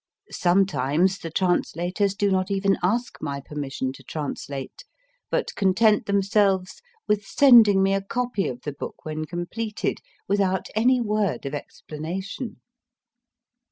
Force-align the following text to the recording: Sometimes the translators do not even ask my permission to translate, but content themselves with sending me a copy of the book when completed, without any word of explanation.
Sometimes 0.31 1.19
the 1.19 1.29
translators 1.29 2.15
do 2.15 2.31
not 2.31 2.49
even 2.49 2.75
ask 2.81 3.17
my 3.21 3.39
permission 3.39 3.93
to 3.93 4.01
translate, 4.03 4.83
but 5.29 5.53
content 5.55 6.07
themselves 6.07 6.81
with 7.07 7.23
sending 7.23 7.83
me 7.83 7.93
a 7.93 8.01
copy 8.01 8.47
of 8.47 8.61
the 8.63 8.73
book 8.73 9.05
when 9.05 9.25
completed, 9.25 9.99
without 10.27 10.69
any 10.75 10.99
word 10.99 11.45
of 11.45 11.53
explanation. 11.53 12.61